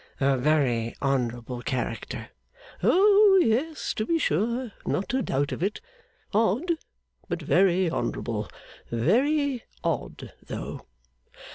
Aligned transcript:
'A 0.19 0.35
very 0.39 0.95
honourable 0.99 1.61
character.' 1.61 2.29
'Oh, 2.81 3.37
yes, 3.43 3.93
to 3.93 4.03
be 4.03 4.17
sure. 4.17 4.71
Not 4.83 5.13
a 5.13 5.21
doubt 5.21 5.51
of 5.51 5.61
it. 5.61 5.79
Odd, 6.33 6.71
but 7.29 7.39
very 7.43 7.87
honourable. 7.87 8.49
Very 8.89 9.63
odd 9.83 10.33
though. 10.47 10.87